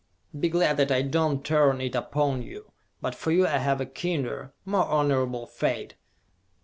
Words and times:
Be 0.39 0.49
glad 0.49 0.77
that 0.77 0.91
I 0.91 1.03
do 1.03 1.19
not 1.29 1.43
turn 1.43 1.79
it 1.79 1.93
upon 1.93 2.41
you; 2.41 2.71
but 3.01 3.13
for 3.13 3.29
you 3.31 3.45
I 3.45 3.59
have 3.59 3.79
a 3.79 3.85
kinder, 3.85 4.51
more 4.65 4.85
honorable 4.87 5.45
fate! 5.45 5.93